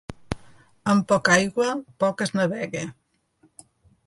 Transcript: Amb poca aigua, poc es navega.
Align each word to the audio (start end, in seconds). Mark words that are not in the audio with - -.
Amb 0.93 1.05
poca 1.11 1.35
aigua, 1.35 1.75
poc 2.05 2.25
es 2.27 2.35
navega. 2.39 2.85